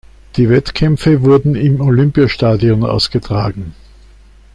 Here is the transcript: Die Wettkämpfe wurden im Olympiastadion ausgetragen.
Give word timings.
Die 0.35 0.49
Wettkämpfe 0.49 1.21
wurden 1.21 1.53
im 1.53 1.79
Olympiastadion 1.79 2.83
ausgetragen. 2.83 3.75